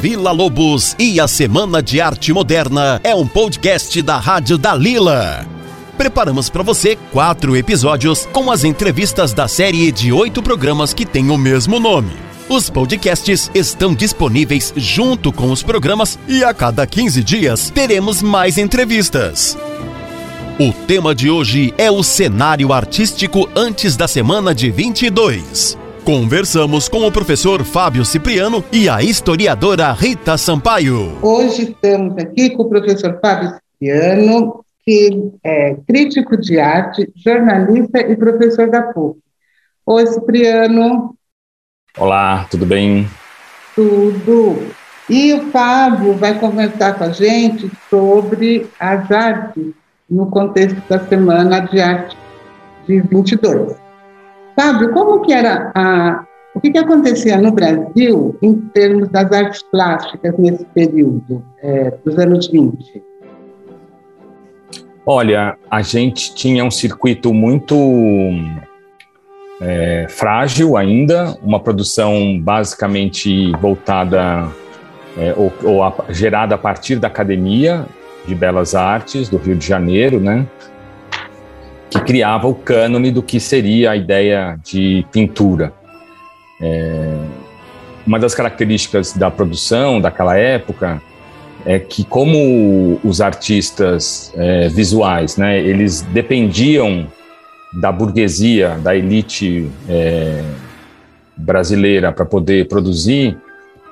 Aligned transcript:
Vila 0.00 0.30
Lobos 0.30 0.94
e 0.96 1.18
a 1.18 1.26
Semana 1.26 1.82
de 1.82 2.00
Arte 2.00 2.32
Moderna 2.32 3.00
é 3.02 3.12
um 3.16 3.26
podcast 3.26 4.00
da 4.00 4.16
Rádio 4.16 4.56
Dalila. 4.56 5.44
Preparamos 5.96 6.48
para 6.48 6.62
você 6.62 6.96
quatro 7.10 7.56
episódios 7.56 8.24
com 8.26 8.48
as 8.48 8.62
entrevistas 8.62 9.32
da 9.32 9.48
série 9.48 9.90
de 9.90 10.12
oito 10.12 10.40
programas 10.40 10.94
que 10.94 11.04
tem 11.04 11.30
o 11.30 11.36
mesmo 11.36 11.80
nome. 11.80 12.12
Os 12.48 12.70
podcasts 12.70 13.50
estão 13.52 13.92
disponíveis 13.92 14.72
junto 14.76 15.32
com 15.32 15.50
os 15.50 15.64
programas 15.64 16.16
e 16.28 16.44
a 16.44 16.54
cada 16.54 16.86
15 16.86 17.24
dias 17.24 17.68
teremos 17.68 18.22
mais 18.22 18.56
entrevistas. 18.56 19.58
O 20.60 20.72
tema 20.86 21.12
de 21.12 21.28
hoje 21.28 21.74
é 21.76 21.90
o 21.90 22.04
cenário 22.04 22.72
artístico 22.72 23.50
antes 23.56 23.96
da 23.96 24.06
semana 24.06 24.54
de 24.54 24.70
22. 24.70 25.76
Conversamos 26.08 26.88
com 26.88 27.06
o 27.06 27.12
professor 27.12 27.62
Fábio 27.62 28.02
Cipriano 28.02 28.64
e 28.72 28.88
a 28.88 29.02
historiadora 29.02 29.92
Rita 29.92 30.38
Sampaio. 30.38 31.18
Hoje 31.20 31.64
estamos 31.64 32.16
aqui 32.16 32.48
com 32.48 32.62
o 32.62 32.68
professor 32.70 33.20
Fábio 33.20 33.52
Cipriano, 33.78 34.64
que 34.86 35.30
é 35.44 35.74
crítico 35.86 36.34
de 36.38 36.58
arte, 36.58 37.12
jornalista 37.14 37.98
e 38.00 38.16
professor 38.16 38.70
da 38.70 38.84
PUC. 38.84 39.20
Oi, 39.84 40.06
Cipriano. 40.06 41.14
Olá, 41.98 42.46
tudo 42.50 42.64
bem? 42.64 43.06
Tudo. 43.74 44.66
E 45.10 45.34
o 45.34 45.50
Fábio 45.50 46.14
vai 46.14 46.38
conversar 46.40 46.94
com 46.94 47.04
a 47.04 47.10
gente 47.10 47.70
sobre 47.90 48.66
as 48.80 49.10
artes 49.10 49.74
no 50.08 50.30
contexto 50.30 50.82
da 50.88 51.00
Semana 51.00 51.60
de 51.60 51.78
Arte 51.82 52.16
de 52.86 52.98
22. 52.98 53.87
Fábio, 54.58 54.92
como 54.92 55.20
que 55.20 55.32
era 55.32 55.70
a, 55.72 56.24
o 56.52 56.60
que, 56.60 56.72
que 56.72 56.78
acontecia 56.78 57.38
no 57.38 57.52
Brasil 57.52 58.36
em 58.42 58.56
termos 58.56 59.08
das 59.08 59.30
artes 59.30 59.62
plásticas 59.62 60.34
nesse 60.36 60.64
período, 60.64 61.44
é, 61.62 61.92
dos 62.04 62.18
anos 62.18 62.48
20? 62.48 63.00
Olha, 65.06 65.56
a 65.70 65.80
gente 65.80 66.34
tinha 66.34 66.64
um 66.64 66.72
circuito 66.72 67.32
muito 67.32 67.76
é, 69.60 70.06
frágil 70.08 70.76
ainda, 70.76 71.38
uma 71.40 71.60
produção 71.60 72.40
basicamente 72.40 73.52
voltada 73.60 74.48
é, 75.16 75.32
ou, 75.36 75.52
ou 75.62 75.84
a, 75.84 75.94
gerada 76.08 76.56
a 76.56 76.58
partir 76.58 76.96
da 76.96 77.06
academia 77.06 77.86
de 78.26 78.34
belas 78.34 78.74
artes 78.74 79.28
do 79.28 79.36
Rio 79.36 79.54
de 79.54 79.64
Janeiro, 79.64 80.18
né? 80.18 80.44
Que 81.90 82.00
criava 82.00 82.46
o 82.46 82.54
cânone 82.54 83.10
do 83.10 83.22
que 83.22 83.40
seria 83.40 83.92
a 83.92 83.96
ideia 83.96 84.58
de 84.64 85.06
pintura. 85.10 85.72
É, 86.60 87.14
uma 88.06 88.18
das 88.18 88.34
características 88.34 89.12
da 89.12 89.30
produção 89.30 90.00
daquela 90.00 90.36
época 90.36 91.00
é 91.64 91.78
que 91.78 92.04
como 92.04 92.98
os 93.04 93.20
artistas 93.20 94.32
é, 94.36 94.68
visuais, 94.68 95.36
né, 95.36 95.58
eles 95.60 96.02
dependiam 96.02 97.06
da 97.72 97.92
burguesia, 97.92 98.78
da 98.82 98.96
elite 98.96 99.68
é, 99.88 100.42
brasileira 101.36 102.12
para 102.12 102.24
poder 102.24 102.66
produzir, 102.68 103.36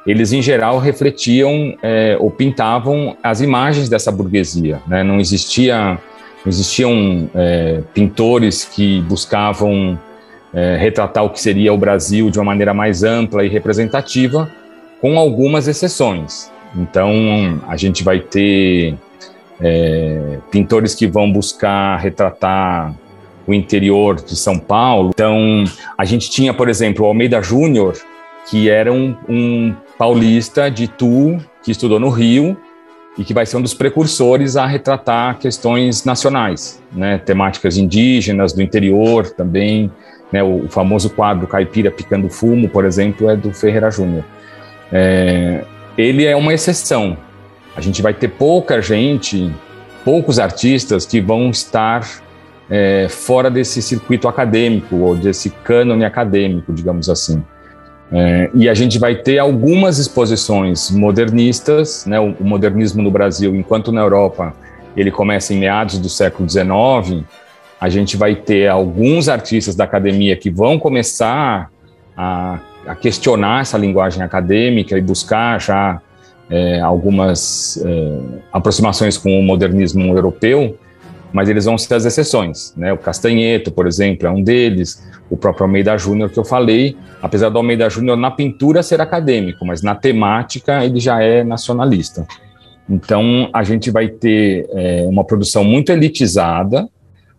eles 0.07 0.33
em 0.33 0.41
geral 0.41 0.79
refletiam 0.79 1.77
é, 1.83 2.17
ou 2.19 2.31
pintavam 2.31 3.17
as 3.23 3.41
imagens 3.41 3.89
dessa 3.89 4.11
burguesia. 4.11 4.81
Né? 4.87 5.03
Não 5.03 5.19
existia 5.19 5.99
existiam 6.47 7.29
é, 7.35 7.83
pintores 7.93 8.65
que 8.65 9.01
buscavam 9.03 9.99
é, 10.53 10.77
retratar 10.77 11.25
o 11.25 11.31
que 11.31 11.41
seria 11.41 11.73
o 11.73 11.79
Brasil 11.79 12.31
de 12.31 12.39
uma 12.39 12.45
maneira 12.45 12.73
mais 12.73 13.03
ampla 13.03 13.45
e 13.45 13.49
representativa, 13.49 14.51
com 15.01 15.19
algumas 15.19 15.69
exceções. 15.69 16.51
Então, 16.75 17.61
a 17.67 17.77
gente 17.77 18.03
vai 18.03 18.21
ter 18.21 18.95
é, 19.61 20.39
pintores 20.51 20.95
que 20.95 21.07
vão 21.07 21.31
buscar 21.31 21.99
retratar 21.99 22.95
o 23.47 23.55
interior 23.55 24.17
de 24.17 24.37
São 24.37 24.59
Paulo. 24.59 25.11
Então, 25.15 25.65
a 25.97 26.05
gente 26.05 26.29
tinha, 26.31 26.53
por 26.53 26.69
exemplo, 26.69 27.05
o 27.05 27.09
Almeida 27.09 27.41
Júnior, 27.41 27.95
que 28.51 28.69
era 28.69 28.93
um, 28.93 29.17
um 29.29 29.75
paulista 29.99 30.71
de 30.71 30.89
Tu, 30.89 31.39
que 31.63 31.71
estudou 31.71 31.99
no 31.99 32.09
Rio, 32.09 32.57
e 33.19 33.25
que 33.25 33.33
vai 33.33 33.47
ser 33.47 33.57
um 33.57 33.63
dos 33.63 33.75
precursores 33.75 34.57
a 34.57 34.67
retratar 34.67 35.39
questões 35.39 36.05
nacionais, 36.05 36.83
né, 36.93 37.19
temáticas 37.19 37.77
indígenas, 37.79 38.53
do 38.53 38.63
interior 38.63 39.31
também, 39.31 39.91
né, 40.31 40.43
o, 40.43 40.67
famoso 40.69 41.11
quadro 41.11 41.47
Caipira 41.47 41.91
Picando 41.91 42.29
Fumo, 42.29 42.69
por 42.69 42.85
exemplo, 42.85 43.31
é 43.31 43.37
do 43.37 43.53
Ferreira 43.53 43.91
Júnior. 43.91 44.25
É, 44.93 45.65
ele 45.97 46.25
é 46.25 46.37
uma 46.37 46.53
exceção. 46.53 47.17
A 47.75 47.81
gente 47.81 48.03
vai 48.03 48.13
ter 48.13 48.29
pouca 48.29 48.81
gente, 48.83 49.51
poucos 50.05 50.39
artistas 50.39 51.07
que 51.07 51.21
vão 51.21 51.51
estar 51.51 52.07
é, 52.69 53.07
fora 53.09 53.51
desse 53.51 53.81
circuito 53.81 54.29
acadêmico 54.29 54.97
ou 54.97 55.15
desse 55.15 55.51
cânone 55.51 56.05
acadêmico, 56.05 56.73
digamos 56.73 57.09
assim. 57.09 57.43
É, 58.13 58.51
e 58.55 58.69
a 58.69 58.75
gente 58.75 58.99
vai 58.99 59.17
ter 59.17 59.39
algumas 59.39 59.99
exposições 59.99 60.91
modernistas, 60.91 62.07
né, 62.07 62.21
o, 62.21 62.37
o, 62.39 62.45
modernismo 62.45 63.03
no 63.03 63.11
Brasil, 63.11 63.55
enquanto 63.57 63.91
na 63.91 64.01
Europa 64.01 64.55
ele 64.97 65.11
começa 65.11 65.53
em 65.53 65.59
meados 65.59 65.99
do 65.99 66.09
século 66.09 66.49
XIX, 66.49 67.25
a 67.81 67.89
gente 67.89 68.17
vai 68.17 68.35
ter 68.35 68.69
alguns 68.69 69.29
artistas 69.29 69.75
da 69.75 69.85
academia 69.85 70.37
que 70.37 70.51
vão 70.51 70.79
começar 70.79 71.69
a, 72.17 72.61
a 72.87 72.95
questionar 72.95 73.63
essa 73.63 73.77
linguagem 73.77 74.23
acadêmica 74.23 74.97
e 74.97 75.03
buscar 75.03 75.61
já 75.61 76.01
é, 76.49 76.81
algumas 76.81 77.83
é, 77.85 78.19
aproximações 78.53 79.19
com 79.19 79.39
o 79.39 79.43
modernismo 79.43 80.17
europeu, 80.17 80.79
mas 81.37 81.51
eles 81.51 81.67
vão 81.67 81.77
ser 81.77 81.93
as 81.93 82.07
exceções. 82.07 82.73
Né? 82.75 82.95
O 82.95 82.97
Castanheto, 82.97 83.71
por 83.71 83.87
exemplo, 83.87 84.27
é 84.27 84.31
um 84.31 84.43
deles, 84.43 85.07
o 85.29 85.37
próprio 85.37 85.65
Almeida 85.67 85.95
Júnior 85.99 86.31
que 86.31 86.39
eu 86.39 86.45
falei, 86.47 86.97
apesar 87.21 87.51
do 87.51 87.59
Almeida 87.59 87.91
Júnior 87.91 88.17
na 88.17 88.31
pintura 88.31 88.83
ser 88.83 89.03
acadêmico, 89.03 89.67
mas 89.67 89.83
na 89.83 89.95
temática 89.95 90.83
ele 90.83 90.99
já 90.99 91.23
é 91.23 91.45
nacionalista. 91.45 92.27
Então 92.89 93.51
a 93.53 93.63
gente 93.63 93.91
vai 93.91 94.09
ter 94.09 94.67
é, 94.71 95.05
uma 95.07 95.25
produção 95.25 95.63
muito 95.63 95.93
elitizada, 95.93 96.89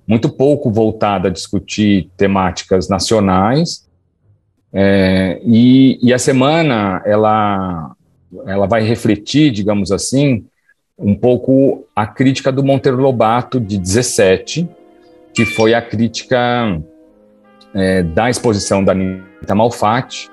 muito 0.07 0.29
pouco 0.29 0.69
voltada 0.69 1.29
a 1.29 1.31
discutir 1.31 2.07
temáticas 2.15 2.87
nacionais, 2.87 3.87
é, 4.71 5.41
e, 5.43 5.97
e 6.03 6.13
a 6.13 6.19
semana 6.19 7.01
ela, 7.03 7.95
ela 8.45 8.67
vai 8.67 8.83
refletir, 8.83 9.49
digamos 9.49 9.91
assim, 9.91 10.45
um 10.97 11.13
pouco 11.13 11.85
a 11.95 12.07
crítica 12.07 12.51
do 12.51 12.63
Monteiro 12.63 12.97
Lobato 12.97 13.59
de 13.59 13.77
17, 13.77 14.67
que 15.33 15.45
foi 15.45 15.73
a 15.73 15.81
crítica 15.81 16.81
é, 17.73 18.01
da 18.01 18.29
exposição 18.29 18.83
da 18.83 18.93
Anitta 18.93 19.53
Malfatti. 19.53 20.29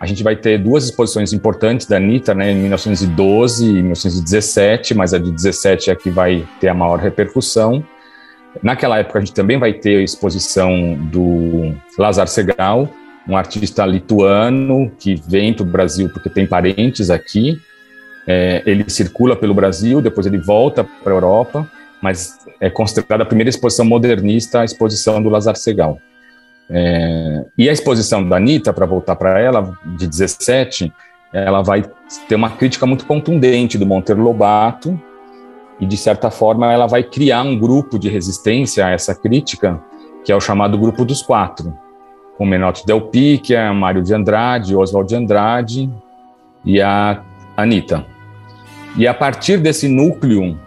A 0.00 0.06
gente 0.06 0.22
vai 0.22 0.36
ter 0.36 0.58
duas 0.58 0.84
exposições 0.84 1.32
importantes 1.32 1.86
da 1.86 1.96
Anitta, 1.96 2.34
né, 2.34 2.52
em 2.52 2.56
1912 2.56 3.66
e 3.66 3.72
1917, 3.72 4.94
mas 4.94 5.12
a 5.12 5.18
de 5.18 5.30
17 5.30 5.90
é 5.90 5.92
a 5.92 5.96
que 5.96 6.10
vai 6.10 6.46
ter 6.60 6.68
a 6.68 6.74
maior 6.74 6.98
repercussão. 6.98 7.84
Naquela 8.62 8.98
época, 8.98 9.18
a 9.18 9.20
gente 9.20 9.34
também 9.34 9.58
vai 9.58 9.74
ter 9.74 9.98
a 9.98 10.02
exposição 10.02 10.94
do 11.10 11.74
Lazar 11.98 12.26
Segal, 12.26 12.88
um 13.28 13.36
artista 13.36 13.84
lituano 13.84 14.90
que 14.98 15.14
vem 15.28 15.52
para 15.52 15.62
o 15.62 15.66
Brasil 15.66 16.08
porque 16.08 16.30
tem 16.30 16.46
parentes 16.46 17.10
aqui, 17.10 17.58
é, 18.26 18.62
ele 18.66 18.88
circula 18.88 19.36
pelo 19.36 19.54
Brasil, 19.54 20.00
depois 20.00 20.26
ele 20.26 20.38
volta 20.38 20.84
para 20.84 21.12
a 21.12 21.16
Europa, 21.16 21.70
mas 22.02 22.38
é 22.60 22.68
considerada 22.68 23.22
a 23.22 23.26
primeira 23.26 23.48
exposição 23.48 23.84
modernista 23.84 24.60
a 24.60 24.64
exposição 24.64 25.22
do 25.22 25.28
Lazar 25.28 25.56
Segal. 25.56 25.98
É, 26.68 27.44
e 27.56 27.68
a 27.68 27.72
exposição 27.72 28.28
da 28.28 28.36
Anitta, 28.36 28.72
para 28.72 28.86
voltar 28.86 29.16
para 29.16 29.38
ela, 29.40 29.72
de 29.96 30.06
17, 30.06 30.92
ela 31.32 31.62
vai 31.62 31.84
ter 32.28 32.34
uma 32.34 32.50
crítica 32.50 32.86
muito 32.86 33.06
contundente 33.06 33.78
do 33.78 33.86
Monteiro 33.86 34.22
Lobato, 34.22 35.00
e 35.78 35.86
de 35.86 35.96
certa 35.96 36.30
forma 36.30 36.72
ela 36.72 36.86
vai 36.86 37.02
criar 37.02 37.42
um 37.42 37.58
grupo 37.58 37.98
de 37.98 38.08
resistência 38.08 38.86
a 38.86 38.90
essa 38.90 39.14
crítica, 39.14 39.80
que 40.24 40.32
é 40.32 40.36
o 40.36 40.40
chamado 40.40 40.78
Grupo 40.78 41.04
dos 41.04 41.22
Quatro, 41.22 41.76
com 42.36 42.46
Menotti 42.46 42.84
Del 42.86 43.02
Picchia, 43.02 43.72
Mário 43.72 44.02
de 44.02 44.14
Andrade, 44.14 44.74
Oswald 44.74 45.08
de 45.08 45.14
Andrade 45.14 45.90
e 46.64 46.80
a 46.80 47.22
Anitta. 47.56 48.15
E 48.98 49.06
a 49.06 49.12
partir 49.12 49.58
desse 49.58 49.88
núcleo 49.88 50.58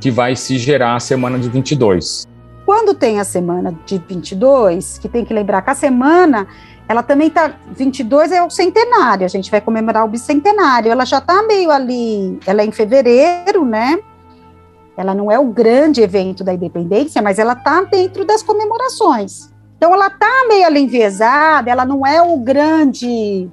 que 0.00 0.12
vai 0.12 0.36
se 0.36 0.56
gerar 0.58 0.94
a 0.94 1.00
semana 1.00 1.38
de 1.40 1.48
22. 1.48 2.24
Quando 2.64 2.94
tem 2.94 3.18
a 3.18 3.24
semana 3.24 3.76
de 3.84 3.98
22, 3.98 4.98
que 4.98 5.08
tem 5.08 5.24
que 5.24 5.34
lembrar 5.34 5.62
que 5.62 5.70
a 5.70 5.74
semana, 5.74 6.46
ela 6.88 7.02
também 7.02 7.28
tá 7.28 7.56
22 7.72 8.30
é 8.30 8.40
o 8.42 8.48
centenário, 8.48 9.24
a 9.24 9.28
gente 9.28 9.50
vai 9.50 9.60
comemorar 9.60 10.04
o 10.04 10.08
bicentenário. 10.08 10.92
Ela 10.92 11.04
já 11.04 11.20
tá 11.20 11.42
meio 11.42 11.70
ali, 11.72 12.38
ela 12.46 12.62
é 12.62 12.64
em 12.64 12.70
fevereiro, 12.70 13.64
né? 13.64 13.98
Ela 14.96 15.12
não 15.12 15.30
é 15.30 15.38
o 15.38 15.46
grande 15.46 16.00
evento 16.00 16.44
da 16.44 16.54
independência, 16.54 17.20
mas 17.20 17.40
ela 17.40 17.56
tá 17.56 17.82
dentro 17.82 18.24
das 18.24 18.42
comemorações. 18.42 19.52
Então 19.76 19.92
ela 19.92 20.10
tá 20.10 20.44
meio 20.48 20.64
ali 20.64 20.80
enviesada, 20.80 21.70
ela 21.70 21.84
não 21.84 22.06
é 22.06 22.22
o 22.22 22.36
grande 22.36 23.50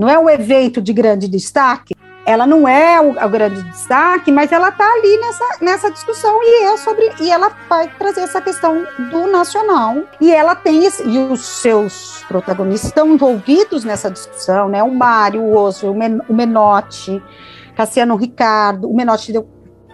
não 0.00 0.08
é 0.08 0.18
um 0.18 0.30
evento 0.30 0.80
de 0.80 0.94
grande 0.94 1.28
destaque, 1.28 1.94
ela 2.24 2.46
não 2.46 2.68
é 2.68 3.00
o, 3.00 3.10
o 3.10 3.28
grande 3.28 3.62
destaque, 3.62 4.30
mas 4.30 4.52
ela 4.52 4.68
está 4.68 4.84
ali 4.84 5.16
nessa, 5.18 5.44
nessa 5.60 5.90
discussão 5.90 6.38
e 6.42 6.64
é 6.64 6.76
sobre 6.76 7.10
e 7.20 7.30
ela 7.30 7.50
vai 7.68 7.88
trazer 7.98 8.20
essa 8.20 8.40
questão 8.40 8.86
do 9.10 9.26
nacional 9.26 9.96
e 10.20 10.30
ela 10.32 10.54
tem 10.54 10.84
esse, 10.84 11.02
e 11.02 11.18
os 11.18 11.40
seus 11.40 12.24
protagonistas 12.28 12.90
estão 12.90 13.12
envolvidos 13.12 13.84
nessa 13.84 14.10
discussão, 14.10 14.68
né? 14.68 14.82
O 14.82 14.94
Mário, 14.94 15.42
o 15.42 15.56
Oso, 15.56 15.90
o, 15.90 15.94
Men, 15.94 16.20
o 16.28 16.34
Menotti, 16.34 17.22
Cassiano 17.74 18.16
Ricardo, 18.16 18.88
o 18.88 18.94
Menotti 18.94 19.32
deu, 19.32 19.48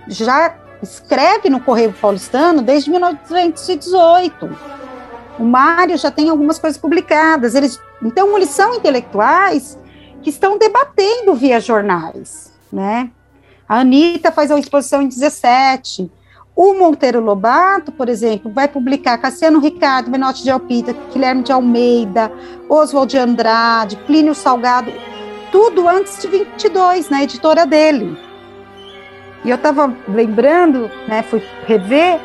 já 0.08 0.56
escreve 0.82 1.48
no 1.48 1.60
Correio 1.60 1.92
Paulistano 1.92 2.60
desde 2.60 2.90
1918. 2.90 4.56
O 5.38 5.44
Mário 5.44 5.96
já 5.96 6.10
tem 6.10 6.28
algumas 6.28 6.58
coisas 6.58 6.78
publicadas. 6.78 7.54
Eles, 7.54 7.80
então, 8.02 8.36
eles 8.36 8.50
são 8.50 8.74
intelectuais 8.74 9.78
que 10.22 10.30
estão 10.30 10.58
debatendo 10.58 11.34
via 11.34 11.60
jornais, 11.60 12.52
né? 12.72 13.10
A 13.68 13.80
Anitta 13.80 14.30
faz 14.30 14.50
uma 14.50 14.60
exposição 14.60 15.02
em 15.02 15.08
17. 15.08 16.10
O 16.54 16.74
Monteiro 16.74 17.20
Lobato, 17.20 17.92
por 17.92 18.08
exemplo, 18.08 18.50
vai 18.50 18.66
publicar 18.66 19.18
Cassiano 19.18 19.58
Ricardo, 19.58 20.10
Menotti 20.10 20.42
de 20.42 20.50
Alpita, 20.50 20.94
Guilherme 21.12 21.42
de 21.42 21.52
Almeida, 21.52 22.32
Oswald 22.68 23.10
de 23.10 23.18
Andrade, 23.18 23.96
Plínio 24.06 24.34
Salgado, 24.34 24.90
tudo 25.52 25.88
antes 25.88 26.20
de 26.20 26.28
22, 26.28 27.10
na 27.10 27.22
editora 27.22 27.66
dele. 27.66 28.16
E 29.44 29.50
eu 29.50 29.56
estava 29.56 29.94
lembrando, 30.08 30.90
né, 31.06 31.22
fui 31.22 31.42
rever, 31.66 32.18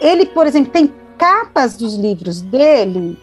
ele, 0.00 0.26
por 0.26 0.46
exemplo, 0.46 0.72
tem 0.72 0.92
capas 1.18 1.76
dos 1.76 1.96
livros 1.96 2.40
dele 2.40 3.18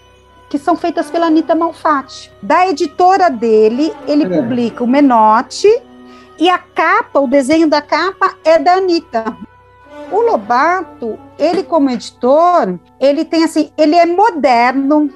que 0.53 0.59
são 0.59 0.75
feitas 0.75 1.09
pela 1.09 1.25
Anitta 1.25 1.55
Malfatti. 1.55 2.31
Da 2.39 2.69
editora 2.69 3.27
dele, 3.27 3.91
ele 4.07 4.25
é. 4.25 4.29
publica 4.29 4.83
o 4.83 4.87
Menotti 4.87 5.67
e 6.37 6.47
a 6.47 6.59
capa, 6.59 7.19
o 7.19 7.27
desenho 7.27 7.67
da 7.67 7.81
capa 7.81 8.35
é 8.45 8.59
da 8.59 8.73
Anitta. 8.73 9.35
O 10.11 10.21
Lobato, 10.21 11.17
ele 11.39 11.63
como 11.63 11.89
editor, 11.89 12.77
ele 12.99 13.25
tem 13.25 13.43
assim, 13.43 13.71
ele 13.75 13.95
é 13.95 14.05
moderno 14.05 15.09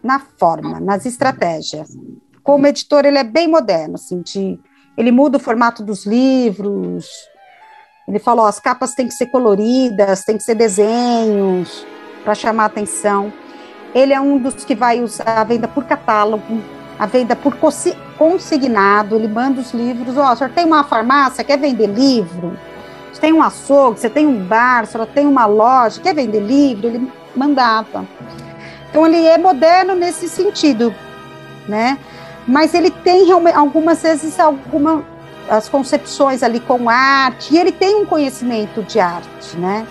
na 0.00 0.20
forma, 0.20 0.78
nas 0.78 1.06
estratégias. 1.06 1.88
Como 2.44 2.64
editor, 2.68 3.04
ele 3.04 3.18
é 3.18 3.24
bem 3.24 3.48
moderno, 3.48 3.96
assim, 3.96 4.22
de, 4.22 4.60
ele 4.96 5.10
muda 5.10 5.38
o 5.38 5.40
formato 5.40 5.82
dos 5.82 6.06
livros. 6.06 7.10
Ele 8.06 8.20
falou, 8.20 8.46
as 8.46 8.60
capas 8.60 8.94
têm 8.94 9.08
que 9.08 9.14
ser 9.14 9.26
coloridas, 9.26 10.22
tem 10.22 10.36
que 10.36 10.44
ser 10.44 10.54
desenhos 10.54 11.84
para 12.22 12.36
chamar 12.36 12.66
atenção. 12.66 13.32
Ele 13.94 14.12
é 14.12 14.20
um 14.20 14.38
dos 14.38 14.64
que 14.64 14.74
vai 14.74 15.00
usar 15.00 15.40
a 15.40 15.44
venda 15.44 15.68
por 15.68 15.84
catálogo, 15.84 16.62
a 16.98 17.06
venda 17.06 17.36
por 17.36 17.56
consignado. 18.16 19.16
Ele 19.16 19.28
manda 19.28 19.60
os 19.60 19.72
livros. 19.72 20.16
Ó, 20.16 20.28
oh, 20.28 20.32
o 20.32 20.36
senhor 20.36 20.50
tem 20.50 20.64
uma 20.64 20.84
farmácia, 20.84 21.44
quer 21.44 21.58
vender 21.58 21.86
livro? 21.86 22.56
Você 23.12 23.20
tem 23.20 23.32
um 23.32 23.42
açougue, 23.42 24.00
você 24.00 24.08
tem 24.08 24.26
um 24.26 24.42
bar, 24.42 24.86
você 24.86 24.98
tem 25.06 25.26
uma 25.26 25.44
loja, 25.44 26.00
quer 26.00 26.14
vender 26.14 26.40
livro? 26.40 26.86
Ele 26.86 27.12
mandava. 27.36 28.06
Então 28.88 29.06
ele 29.06 29.26
é 29.26 29.36
moderno 29.38 29.94
nesse 29.94 30.28
sentido, 30.28 30.94
né? 31.68 31.98
Mas 32.46 32.74
ele 32.74 32.90
tem 32.90 33.30
algumas 33.54 34.02
vezes 34.02 34.40
alguma 34.40 35.04
as 35.48 35.68
concepções 35.68 36.42
ali 36.42 36.60
com 36.60 36.88
arte, 36.88 37.54
e 37.54 37.58
ele 37.58 37.72
tem 37.72 37.96
um 37.96 38.06
conhecimento 38.06 38.82
de 38.82 39.00
arte, 39.00 39.56
né? 39.56 39.86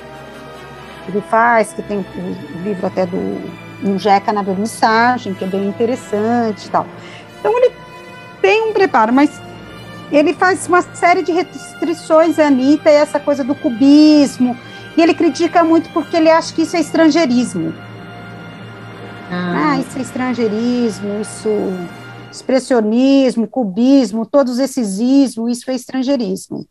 Ele 1.08 1.22
faz, 1.22 1.74
que 1.74 1.82
tem 1.82 2.00
o 2.00 2.64
livro 2.64 2.88
até 2.88 3.06
do 3.06 3.18
um 3.84 3.98
Jeca 3.98 4.32
na 4.32 4.42
vernissagem, 4.42 5.34
que 5.34 5.44
é 5.44 5.48
bem 5.48 5.68
interessante 5.68 6.66
e 6.66 6.70
tal. 6.70 6.86
Então 7.40 7.58
ele 7.58 7.74
tem 8.42 8.70
um 8.70 8.74
preparo, 8.74 9.14
mas 9.14 9.42
ele 10.12 10.34
faz 10.34 10.68
uma 10.68 10.82
série 10.82 11.24
de 11.24 11.32
restrições 11.32 12.38
a 12.38 12.48
Anitta 12.48 12.90
e 12.90 12.96
essa 12.96 13.20
coisa 13.20 13.44
do 13.44 13.56
cubismo, 13.56 14.58
e 14.98 15.02
ele 15.02 15.14
critica 15.14 15.64
muito 15.64 15.90
porque 15.92 16.18
ele 16.18 16.30
acha 16.30 16.54
que 16.54 16.64
isso 16.64 16.76
é 16.76 16.80
estrangeirismo. 16.80 17.74
Ah, 19.32 19.74
ah 19.74 19.80
isso 19.80 19.98
é 19.98 20.02
estrangeirismo, 20.02 21.22
isso 21.22 21.50
expressionismo, 22.32 23.48
cubismo, 23.48 24.26
todos 24.26 24.60
esses 24.60 25.00
ismos, 25.00 25.58
isso 25.58 25.70
é 25.70 25.76
estrangeirismo. 25.76 26.66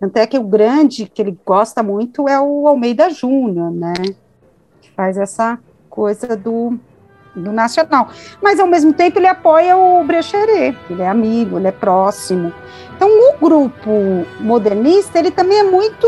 Até 0.00 0.26
que 0.26 0.38
o 0.38 0.44
grande 0.44 1.06
que 1.06 1.22
ele 1.22 1.38
gosta 1.44 1.82
muito 1.82 2.28
é 2.28 2.38
o 2.40 2.68
Almeida 2.68 3.10
Júnior, 3.10 3.70
né? 3.72 3.94
Que 4.80 4.90
faz 4.90 5.16
essa 5.16 5.58
coisa 5.96 6.36
do, 6.36 6.78
do 7.34 7.50
nacional. 7.50 8.10
Mas, 8.42 8.60
ao 8.60 8.66
mesmo 8.66 8.92
tempo, 8.92 9.18
ele 9.18 9.26
apoia 9.26 9.74
o 9.74 10.04
Brecheret, 10.04 10.76
ele 10.90 11.02
é 11.02 11.08
amigo, 11.08 11.58
ele 11.58 11.68
é 11.68 11.72
próximo. 11.72 12.52
Então, 12.94 13.08
o 13.08 13.38
grupo 13.40 14.26
modernista, 14.38 15.18
ele 15.18 15.30
também 15.30 15.58
é 15.58 15.62
muito... 15.64 16.06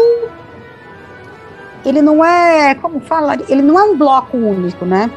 Ele 1.84 2.02
não 2.02 2.22
é, 2.22 2.74
como 2.74 3.00
fala, 3.00 3.36
ele 3.48 3.62
não 3.62 3.78
é 3.78 3.82
um 3.82 3.96
bloco 3.96 4.36
único, 4.36 4.84
né? 4.84 5.10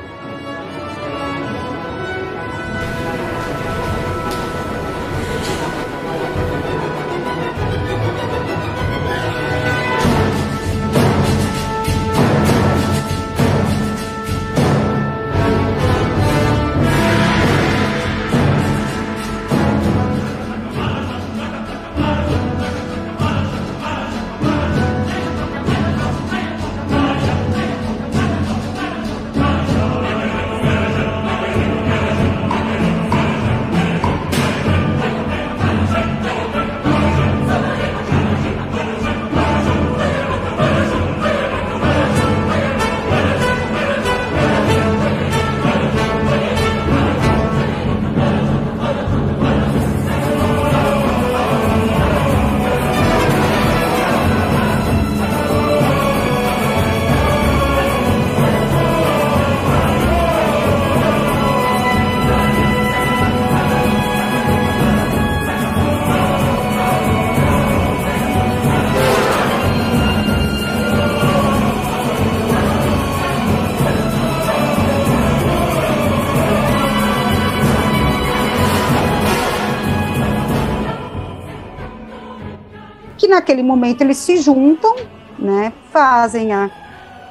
Naquele 83.42 83.64
momento 83.64 84.02
eles 84.02 84.18
se 84.18 84.38
juntam, 84.38 84.96
né, 85.38 85.74
fazem 85.92 86.54
a, 86.54 86.70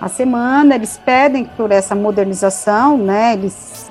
a 0.00 0.08
semana, 0.08 0.74
eles 0.74 1.00
pedem 1.02 1.44
por 1.44 1.70
essa 1.70 1.94
modernização, 1.94 2.98
né, 2.98 3.34
eles 3.34 3.88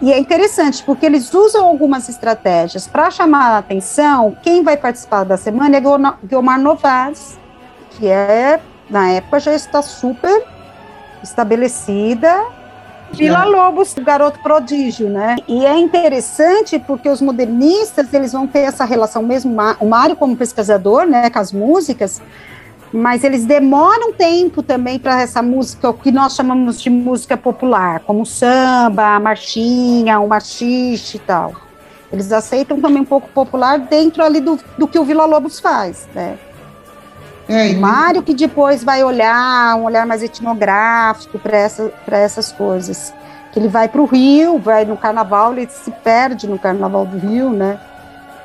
e 0.00 0.12
é 0.12 0.18
interessante 0.18 0.84
porque 0.84 1.04
eles 1.04 1.34
usam 1.34 1.66
algumas 1.66 2.08
estratégias 2.08 2.86
para 2.86 3.10
chamar 3.10 3.54
a 3.54 3.58
atenção. 3.58 4.36
Quem 4.44 4.62
vai 4.62 4.76
participar 4.76 5.24
da 5.24 5.36
semana 5.36 5.76
é 5.76 5.80
Guilmar 5.80 6.60
Novaes, 6.60 7.36
que 7.90 8.06
é 8.06 8.60
na 8.88 9.10
época 9.10 9.40
já 9.40 9.54
está 9.54 9.82
super 9.82 10.46
estabelecida 11.20 12.46
Vila 13.12 13.44
Lobos, 13.44 13.96
o 13.96 14.02
garoto 14.02 14.38
prodígio, 14.40 15.08
né? 15.08 15.36
E 15.48 15.64
é 15.64 15.76
interessante 15.76 16.78
porque 16.78 17.08
os 17.08 17.20
modernistas, 17.20 18.12
eles 18.12 18.32
vão 18.32 18.46
ter 18.46 18.60
essa 18.60 18.84
relação 18.84 19.22
mesmo, 19.22 19.56
o 19.80 19.86
Mário 19.86 20.16
como 20.16 20.36
pesquisador, 20.36 21.06
né, 21.06 21.30
com 21.30 21.38
as 21.38 21.52
músicas, 21.52 22.20
mas 22.92 23.24
eles 23.24 23.44
demoram 23.44 24.12
tempo 24.12 24.62
também 24.62 24.98
para 24.98 25.20
essa 25.20 25.42
música, 25.42 25.90
o 25.90 25.94
que 25.94 26.10
nós 26.10 26.34
chamamos 26.34 26.80
de 26.80 26.90
música 26.90 27.36
popular, 27.36 28.00
como 28.00 28.22
o 28.22 28.26
samba, 28.26 29.16
a 29.16 29.20
marchinha, 29.20 30.20
o 30.20 30.28
machixe 30.28 31.16
e 31.16 31.20
tal. 31.20 31.52
Eles 32.12 32.32
aceitam 32.32 32.80
também 32.80 33.02
um 33.02 33.06
pouco 33.06 33.28
popular 33.28 33.78
dentro 33.78 34.22
ali 34.22 34.40
do, 34.40 34.58
do 34.78 34.88
que 34.88 34.98
o 34.98 35.04
Vila 35.04 35.26
Lobos 35.26 35.60
faz, 35.60 36.08
né? 36.14 36.38
É, 37.48 37.72
Mário 37.74 38.22
que 38.22 38.34
depois 38.34 38.84
vai 38.84 39.02
olhar, 39.02 39.76
um 39.76 39.84
olhar 39.84 40.06
mais 40.06 40.22
etnográfico 40.22 41.38
para 41.38 41.56
essa, 41.56 41.90
essas 42.06 42.52
coisas. 42.52 43.12
Que 43.52 43.58
ele 43.58 43.68
vai 43.68 43.88
para 43.88 44.02
o 44.02 44.04
Rio, 44.04 44.58
vai 44.58 44.84
no 44.84 44.96
carnaval, 44.96 45.52
ele 45.52 45.66
se 45.70 45.90
perde 45.90 46.46
no 46.46 46.58
carnaval 46.58 47.06
do 47.06 47.16
Rio, 47.16 47.50
né? 47.50 47.80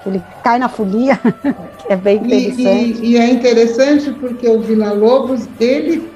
Ele 0.06 0.22
cai 0.44 0.58
na 0.58 0.70
folia, 0.70 1.20
que 1.86 1.92
é 1.92 1.96
bem 1.96 2.18
interessante. 2.18 3.02
E, 3.02 3.06
e, 3.06 3.12
e 3.12 3.18
é 3.18 3.30
interessante 3.30 4.12
porque 4.12 4.48
o 4.48 4.62
Vila 4.62 4.94
Lobos, 4.94 5.48
ele 5.60 6.10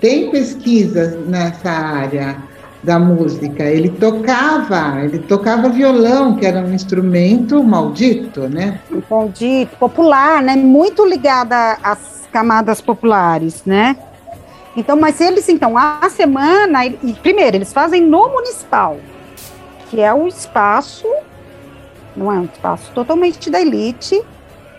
tem 0.00 0.30
pesquisas 0.30 1.26
nessa 1.26 1.70
área 1.70 2.49
da 2.82 2.98
música. 2.98 3.64
Ele 3.64 3.90
tocava, 3.90 5.00
ele 5.02 5.18
tocava 5.18 5.68
violão, 5.68 6.36
que 6.36 6.46
era 6.46 6.60
um 6.60 6.72
instrumento 6.72 7.62
maldito, 7.62 8.48
né? 8.48 8.80
Maldito, 9.08 9.76
popular, 9.76 10.42
né? 10.42 10.56
Muito 10.56 11.04
ligada 11.04 11.78
às 11.82 12.28
camadas 12.32 12.80
populares, 12.80 13.64
né? 13.64 13.96
Então, 14.76 14.96
mas 14.96 15.20
eles, 15.20 15.48
então, 15.48 15.76
a 15.76 16.08
semana, 16.08 16.86
e, 16.86 17.14
primeiro, 17.22 17.56
eles 17.56 17.72
fazem 17.72 18.02
no 18.02 18.28
municipal, 18.28 18.98
que 19.88 20.00
é 20.00 20.14
o 20.14 20.28
espaço, 20.28 21.06
não 22.16 22.32
é 22.32 22.36
um 22.36 22.44
espaço 22.44 22.90
totalmente 22.94 23.50
da 23.50 23.60
elite, 23.60 24.22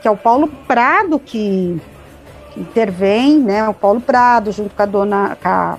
que 0.02 0.08
é 0.08 0.12
o 0.12 0.18
Paulo 0.18 0.48
Prado 0.66 1.20
que, 1.20 1.80
que 2.54 2.62
intervém, 2.62 3.38
né? 3.38 3.68
O 3.68 3.74
Paulo 3.74 4.00
Prado, 4.00 4.52
junto 4.52 4.74
com 4.74 4.82
a 4.82 4.86
dona, 4.86 5.38
com 5.42 5.48
a, 5.48 5.78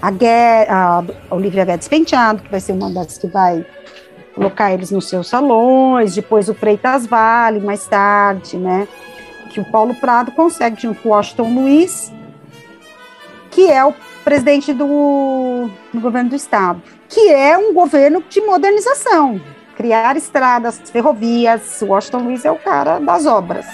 a, 0.00 1.02
a 1.30 1.34
Olivia 1.34 1.64
Guedes 1.64 1.88
Penteado, 1.88 2.42
que 2.42 2.50
vai 2.50 2.60
ser 2.60 2.72
uma 2.72 2.90
das 2.90 3.18
que 3.18 3.26
vai 3.26 3.64
colocar 4.34 4.72
eles 4.72 4.90
nos 4.90 5.08
seus 5.08 5.28
salões, 5.28 6.14
depois 6.14 6.48
o 6.48 6.54
Freitas 6.54 7.06
Vale, 7.06 7.60
mais 7.60 7.86
tarde, 7.86 8.56
né? 8.56 8.88
Que 9.50 9.60
o 9.60 9.64
Paulo 9.64 9.94
Prado 9.94 10.32
consegue, 10.32 10.80
junto 10.80 11.00
com 11.00 11.10
o 11.10 11.12
Washington 11.12 11.54
Luiz, 11.54 12.12
que 13.50 13.70
é 13.70 13.84
o 13.84 13.94
presidente 14.24 14.72
do, 14.72 15.70
do 15.92 16.00
governo 16.00 16.30
do 16.30 16.36
estado, 16.36 16.82
que 17.08 17.30
é 17.30 17.56
um 17.56 17.72
governo 17.72 18.22
de 18.28 18.40
modernização, 18.40 19.40
criar 19.76 20.16
estradas, 20.16 20.80
ferrovias. 20.90 21.80
O 21.82 21.86
Washington 21.86 22.18
Luiz 22.18 22.44
é 22.44 22.50
o 22.50 22.58
cara 22.58 22.98
das 22.98 23.26
obras. 23.26 23.66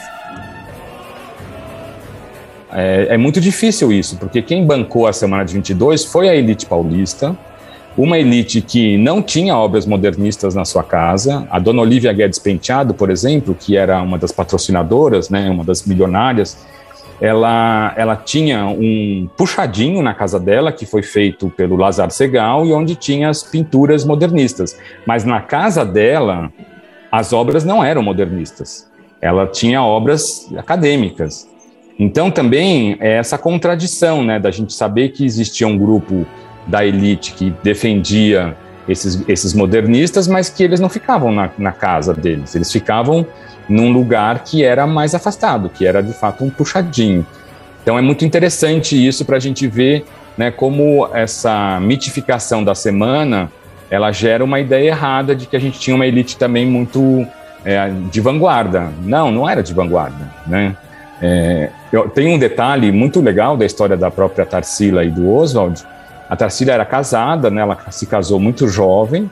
É, 2.73 3.09
é, 3.11 3.17
muito 3.17 3.41
difícil 3.41 3.93
isso, 3.93 4.17
porque 4.17 4.41
quem 4.41 4.65
bancou 4.65 5.07
a 5.07 5.13
semana 5.13 5.45
de 5.45 5.55
22 5.55 6.05
foi 6.05 6.29
a 6.29 6.35
elite 6.35 6.67
paulista, 6.67 7.37
uma 7.99 8.19
elite 8.19 8.61
que 8.61 8.97
não 8.97 9.21
tinha 9.21 9.57
obras 9.57 9.85
modernistas 9.85 10.55
na 10.55 10.65
sua 10.65 10.83
casa. 10.83 11.47
A 11.51 11.59
dona 11.59 11.83
Olivia 11.83 12.13
Guedes 12.13 12.39
Penteado, 12.39 12.95
por 12.95 13.11
exemplo, 13.11 13.57
que 13.59 13.77
era 13.77 14.01
uma 14.01 14.17
das 14.17 14.31
patrocinadoras, 14.31 15.29
né, 15.29 15.51
uma 15.51 15.65
das 15.65 15.85
milionárias, 15.85 16.57
ela, 17.21 17.93
ela 17.97 18.17
tinha 18.17 18.67
um 18.67 19.29
puxadinho 19.37 20.01
na 20.01 20.15
casa 20.15 20.41
dela, 20.41 20.73
que 20.73 20.87
foi 20.87 21.03
feito 21.03 21.51
pelo 21.51 21.77
Lazar 21.77 22.11
Segal, 22.11 22.65
e 22.65 22.73
onde 22.73 22.95
tinha 22.95 23.29
as 23.29 23.43
pinturas 23.43 24.05
modernistas. 24.05 24.79
Mas 25.05 25.25
na 25.25 25.41
casa 25.41 25.85
dela, 25.85 26.51
as 27.13 27.33
obras 27.33 27.65
não 27.65 27.85
eram 27.85 28.03
modernistas. 28.03 28.89
Ela 29.21 29.47
tinha 29.47 29.83
obras 29.83 30.49
acadêmicas. 30.57 31.47
Então 32.01 32.31
também 32.31 32.97
é 32.99 33.19
essa 33.19 33.37
contradição, 33.37 34.25
né, 34.25 34.39
da 34.39 34.51
gente 34.51 34.73
saber 34.73 35.11
que 35.11 35.23
existia 35.23 35.69
um 35.69 35.77
grupo 35.77 36.27
da 36.67 36.83
elite 36.83 37.35
que 37.35 37.53
defendia 37.63 38.57
esses, 38.89 39.23
esses 39.29 39.53
modernistas, 39.53 40.27
mas 40.27 40.49
que 40.49 40.63
eles 40.63 40.81
não 40.81 40.89
ficavam 40.89 41.31
na, 41.31 41.51
na 41.59 41.73
casa 41.73 42.15
deles, 42.15 42.55
eles 42.55 42.73
ficavam 42.73 43.27
num 43.69 43.93
lugar 43.93 44.45
que 44.45 44.65
era 44.65 44.87
mais 44.87 45.15
afastado, 45.15 45.69
que 45.69 45.87
era 45.87 46.03
de 46.03 46.15
fato 46.15 46.43
um 46.43 46.49
puxadinho. 46.49 47.25
Então 47.83 47.99
é 47.99 48.01
muito 48.01 48.25
interessante 48.25 48.97
isso 49.07 49.27
para 49.27 49.37
a 49.37 49.41
gente 49.41 49.67
ver 49.67 50.07
né, 50.39 50.51
como 50.51 51.07
essa 51.13 51.79
mitificação 51.81 52.65
da 52.65 52.75
semana 52.75 53.53
ela 53.91 54.11
gera 54.11 54.43
uma 54.43 54.59
ideia 54.59 54.89
errada 54.89 55.37
de 55.37 55.45
que 55.45 55.55
a 55.55 55.61
gente 55.61 55.79
tinha 55.79 55.95
uma 55.95 56.07
elite 56.07 56.39
também 56.39 56.65
muito 56.65 57.27
é, 57.63 57.91
de 58.11 58.23
vanguarda. 58.23 58.91
Não, 59.03 59.31
não 59.31 59.47
era 59.47 59.63
de 59.63 59.75
vanguarda. 59.75 60.33
Né? 60.47 60.75
É, 61.21 61.69
eu, 61.93 62.09
tem 62.09 62.35
um 62.35 62.39
detalhe 62.39 62.91
muito 62.91 63.21
legal 63.21 63.57
da 63.57 63.67
história 63.67 63.97
da 63.97 64.11
própria 64.11 64.47
Tarsila 64.47 65.05
e 65.05 65.11
do 65.11 65.31
Oswald. 65.33 65.85
A 66.29 66.37
Tarsila 66.37 66.73
era 66.73 66.85
casada, 66.85 67.51
né, 67.51 67.61
ela 67.61 67.77
se 67.91 68.07
casou 68.07 68.39
muito 68.39 68.69
jovem 68.69 69.31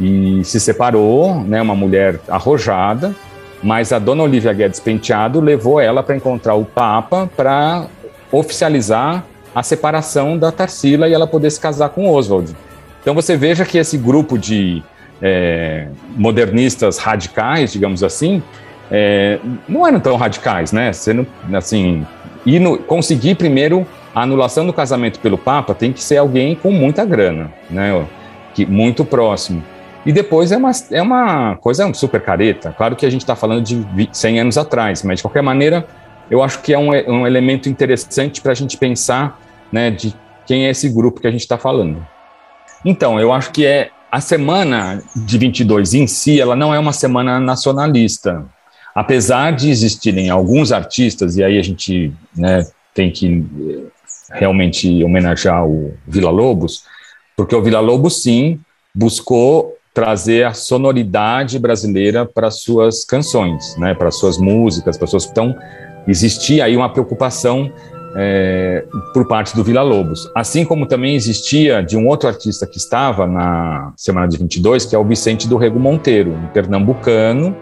e 0.00 0.42
se 0.44 0.58
separou, 0.58 1.42
né, 1.42 1.60
uma 1.60 1.74
mulher 1.74 2.18
arrojada, 2.28 3.14
mas 3.62 3.92
a 3.92 3.98
dona 3.98 4.22
Olivia 4.22 4.52
Guedes 4.52 4.80
Penteado 4.80 5.40
levou 5.40 5.80
ela 5.80 6.02
para 6.02 6.16
encontrar 6.16 6.54
o 6.54 6.64
Papa 6.64 7.28
para 7.36 7.86
oficializar 8.30 9.24
a 9.54 9.62
separação 9.62 10.38
da 10.38 10.50
Tarsila 10.50 11.08
e 11.08 11.12
ela 11.12 11.26
poder 11.26 11.50
se 11.50 11.60
casar 11.60 11.90
com 11.90 12.08
Oswald. 12.08 12.56
Então 13.02 13.14
você 13.14 13.36
veja 13.36 13.64
que 13.64 13.76
esse 13.76 13.98
grupo 13.98 14.38
de 14.38 14.82
é, 15.20 15.88
modernistas 16.16 16.98
radicais, 16.98 17.72
digamos 17.72 18.02
assim, 18.02 18.42
é, 18.94 19.38
não 19.66 19.86
eram 19.86 19.98
tão 19.98 20.16
radicais, 20.16 20.70
né? 20.70 20.90
Não, 21.48 21.58
assim, 21.58 22.06
e 22.44 22.60
no, 22.60 22.76
conseguir 22.76 23.36
primeiro 23.36 23.86
a 24.14 24.22
anulação 24.22 24.66
do 24.66 24.72
casamento 24.72 25.18
pelo 25.18 25.38
Papa 25.38 25.74
tem 25.74 25.94
que 25.94 26.02
ser 26.02 26.18
alguém 26.18 26.54
com 26.54 26.70
muita 26.70 27.02
grana, 27.02 27.50
né? 27.70 28.06
Que 28.54 28.66
muito 28.66 29.02
próximo. 29.02 29.64
E 30.04 30.12
depois 30.12 30.52
é 30.52 30.58
uma, 30.58 30.70
é 30.90 31.00
uma 31.00 31.56
coisa 31.56 31.90
super 31.94 32.20
careta. 32.20 32.74
Claro 32.76 32.94
que 32.94 33.06
a 33.06 33.10
gente 33.10 33.22
está 33.22 33.34
falando 33.34 33.62
de 33.62 34.08
100 34.12 34.40
anos 34.40 34.58
atrás, 34.58 35.02
mas 35.02 35.18
de 35.18 35.22
qualquer 35.22 35.42
maneira, 35.42 35.86
eu 36.30 36.42
acho 36.42 36.60
que 36.60 36.74
é 36.74 36.78
um, 36.78 36.90
um 36.90 37.26
elemento 37.26 37.70
interessante 37.70 38.42
para 38.42 38.52
a 38.52 38.54
gente 38.54 38.76
pensar 38.76 39.40
né, 39.70 39.90
de 39.90 40.14
quem 40.44 40.66
é 40.66 40.70
esse 40.70 40.88
grupo 40.90 41.20
que 41.20 41.26
a 41.26 41.30
gente 41.30 41.40
está 41.40 41.56
falando. 41.56 42.04
Então, 42.84 43.18
eu 43.18 43.32
acho 43.32 43.52
que 43.52 43.64
é 43.64 43.90
a 44.10 44.20
semana 44.20 45.02
de 45.16 45.38
22 45.38 45.94
em 45.94 46.06
si, 46.06 46.38
ela 46.38 46.54
não 46.54 46.74
é 46.74 46.78
uma 46.78 46.92
semana 46.92 47.40
nacionalista. 47.40 48.44
Apesar 48.94 49.52
de 49.52 49.70
existirem 49.70 50.28
alguns 50.28 50.70
artistas, 50.70 51.36
e 51.36 51.44
aí 51.44 51.58
a 51.58 51.62
gente 51.62 52.12
né, 52.36 52.66
tem 52.94 53.10
que 53.10 53.44
eh, 53.68 54.38
realmente 54.38 55.02
homenagear 55.02 55.66
o 55.66 55.94
Vila 56.06 56.30
Lobos, 56.30 56.84
porque 57.36 57.56
o 57.56 57.62
Vila 57.62 57.80
Lobos, 57.80 58.22
sim, 58.22 58.60
buscou 58.94 59.76
trazer 59.94 60.44
a 60.44 60.52
sonoridade 60.52 61.58
brasileira 61.58 62.26
para 62.26 62.50
suas 62.50 63.04
canções, 63.04 63.76
né, 63.78 63.94
para 63.94 64.10
suas 64.10 64.38
músicas, 64.38 64.98
para 64.98 65.06
suas. 65.06 65.26
Então, 65.26 65.54
existia 66.06 66.64
aí 66.64 66.76
uma 66.76 66.90
preocupação 66.90 67.72
é, 68.14 68.84
por 69.14 69.26
parte 69.26 69.56
do 69.56 69.64
Vila 69.64 69.82
Lobos, 69.82 70.30
assim 70.34 70.66
como 70.66 70.84
também 70.84 71.14
existia 71.14 71.82
de 71.82 71.96
um 71.96 72.06
outro 72.06 72.28
artista 72.28 72.66
que 72.66 72.76
estava 72.76 73.26
na 73.26 73.92
semana 73.96 74.28
de 74.28 74.36
22, 74.36 74.84
que 74.84 74.94
é 74.94 74.98
o 74.98 75.04
Vicente 75.04 75.48
do 75.48 75.56
Rego 75.56 75.80
Monteiro, 75.80 76.32
um 76.32 76.46
pernambucano 76.48 77.56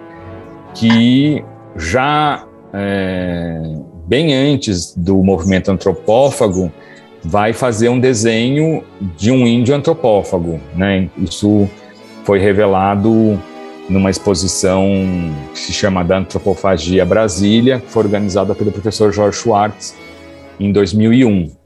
que 0.75 1.45
já 1.77 2.45
é, 2.73 3.61
bem 4.07 4.35
antes 4.35 4.95
do 4.97 5.23
movimento 5.23 5.71
antropófago 5.71 6.73
vai 7.23 7.53
fazer 7.53 7.89
um 7.89 8.01
desenho 8.01 8.83
de 9.17 9.31
um 9.31 9.47
índio 9.47 9.75
antropófago, 9.75 10.59
né? 10.75 11.09
Isso 11.19 11.69
foi 12.25 12.39
revelado 12.39 13.39
numa 13.89 14.09
exposição 14.09 14.85
que 15.53 15.59
se 15.59 15.73
chama 15.73 16.05
da 16.05 16.19
Antropofagia 16.19 17.05
Brasília, 17.05 17.81
que 17.81 17.91
foi 17.91 18.05
organizada 18.05 18.55
pelo 18.55 18.71
professor 18.71 19.13
Jorge 19.13 19.39
Schwartz 19.39 19.95
em 20.59 20.73
2001. 20.73 21.60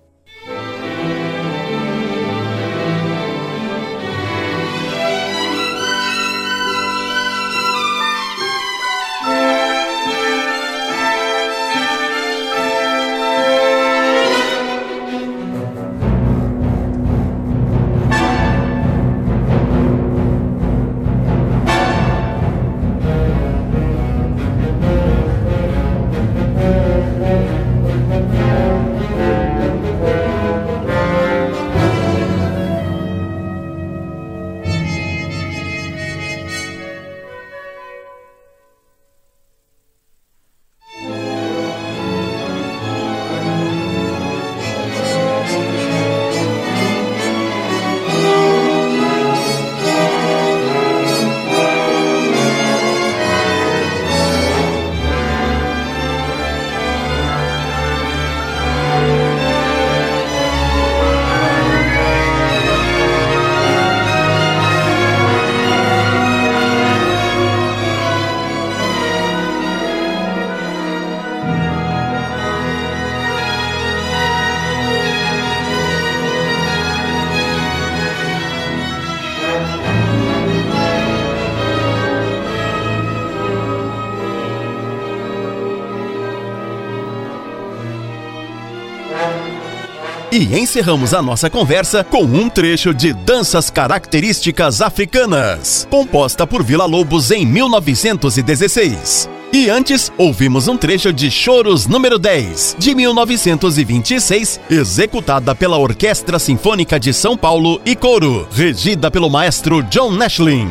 Encerramos 90.59 91.13
a 91.13 91.21
nossa 91.21 91.51
conversa 91.51 92.05
com 92.05 92.23
um 92.23 92.49
trecho 92.49 92.95
de 92.95 93.13
Danças 93.13 93.71
Características 93.71 94.81
Africanas, 94.81 95.87
composta 95.91 96.47
por 96.47 96.63
Vila 96.63 96.85
Lobos 96.85 97.31
em 97.31 97.45
1916. 97.45 99.29
E 99.53 99.69
antes, 99.71 100.13
ouvimos 100.19 100.67
um 100.67 100.77
trecho 100.77 101.13
de 101.13 101.31
Choros 101.31 101.87
número 101.87 102.19
10, 102.19 102.77
de 102.79 102.95
1926, 102.95 104.61
executada 104.69 105.55
pela 105.55 105.79
Orquestra 105.79 106.39
Sinfônica 106.39 106.99
de 106.99 107.13
São 107.13 107.37
Paulo 107.37 107.81
e 107.85 107.95
coro, 107.95 108.49
regida 108.53 109.11
pelo 109.11 109.31
maestro 109.31 109.83
John 109.85 110.11
Nashlin. 110.11 110.71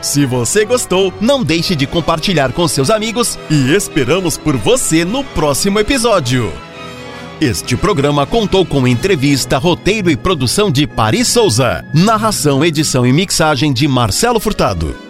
Se 0.00 0.24
você 0.24 0.64
gostou, 0.64 1.12
não 1.20 1.42
deixe 1.42 1.76
de 1.76 1.86
compartilhar 1.86 2.52
com 2.52 2.66
seus 2.66 2.90
amigos 2.90 3.38
e 3.50 3.74
esperamos 3.74 4.38
por 4.38 4.56
você 4.56 5.04
no 5.04 5.22
próximo 5.22 5.78
episódio. 5.78 6.69
Este 7.40 7.74
programa 7.74 8.26
contou 8.26 8.66
com 8.66 8.86
entrevista, 8.86 9.56
roteiro 9.56 10.10
e 10.10 10.16
produção 10.16 10.70
de 10.70 10.86
Paris 10.86 11.26
Souza, 11.28 11.82
narração, 11.94 12.62
edição 12.62 13.06
e 13.06 13.12
mixagem 13.14 13.72
de 13.72 13.88
Marcelo 13.88 14.38
Furtado. 14.38 15.09